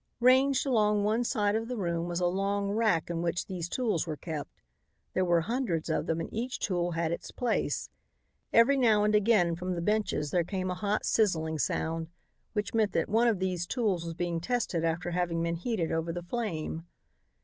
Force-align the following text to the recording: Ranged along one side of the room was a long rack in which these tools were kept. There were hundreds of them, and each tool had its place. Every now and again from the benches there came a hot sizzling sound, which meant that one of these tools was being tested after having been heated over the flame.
Ranged 0.19 0.65
along 0.65 1.03
one 1.03 1.23
side 1.23 1.55
of 1.55 1.67
the 1.67 1.77
room 1.77 2.07
was 2.07 2.19
a 2.19 2.25
long 2.25 2.71
rack 2.71 3.11
in 3.11 3.21
which 3.21 3.45
these 3.45 3.69
tools 3.69 4.07
were 4.07 4.17
kept. 4.17 4.49
There 5.13 5.23
were 5.23 5.41
hundreds 5.41 5.89
of 5.91 6.07
them, 6.07 6.19
and 6.19 6.27
each 6.33 6.57
tool 6.57 6.93
had 6.93 7.11
its 7.11 7.29
place. 7.29 7.91
Every 8.51 8.77
now 8.77 9.03
and 9.03 9.13
again 9.13 9.55
from 9.55 9.75
the 9.75 9.79
benches 9.81 10.31
there 10.31 10.43
came 10.43 10.71
a 10.71 10.73
hot 10.73 11.05
sizzling 11.05 11.59
sound, 11.59 12.07
which 12.53 12.73
meant 12.73 12.93
that 12.93 13.09
one 13.09 13.27
of 13.27 13.37
these 13.37 13.67
tools 13.67 14.03
was 14.03 14.15
being 14.15 14.39
tested 14.41 14.83
after 14.83 15.11
having 15.11 15.43
been 15.43 15.57
heated 15.57 15.91
over 15.91 16.11
the 16.11 16.23
flame. 16.23 16.87